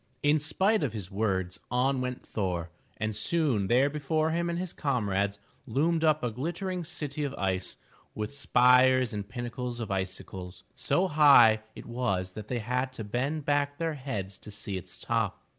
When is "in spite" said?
0.23-0.81